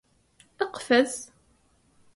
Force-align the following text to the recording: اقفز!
اقفز! 0.61 1.29